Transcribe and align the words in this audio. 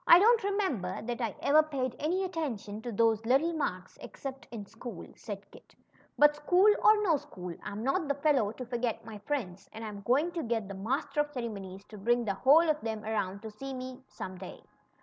don't 0.09 0.43
remember 0.43 0.99
that 1.03 1.21
I 1.21 1.35
ever 1.43 1.61
paid 1.61 1.95
any 1.99 2.23
attention 2.23 2.81
to 2.81 2.91
those 2.91 3.23
little 3.23 3.53
marks, 3.53 3.99
except 4.01 4.47
in 4.49 4.65
school," 4.65 5.05
said 5.15 5.45
Kit; 5.51 5.75
but 6.17 6.35
school 6.35 6.73
or 6.83 7.03
no 7.03 7.17
school. 7.17 7.53
I'm 7.61 7.83
not 7.83 8.07
the 8.07 8.15
fellow 8.15 8.51
to 8.53 8.65
forget 8.65 9.05
my 9.05 9.19
friends, 9.19 9.69
and 9.71 9.85
I'm 9.85 10.01
going 10.01 10.31
to 10.31 10.41
get 10.41 10.67
the 10.67 10.73
Master 10.73 11.19
of 11.19 11.29
Ceremonies 11.31 11.83
to 11.85 11.99
bring 11.99 12.25
the 12.25 12.33
whole 12.33 12.67
of 12.67 12.81
them 12.81 13.03
around 13.03 13.43
to 13.43 13.51
see 13.51 13.75
me 13.75 14.01
some 14.07 14.39
day." 14.39 14.63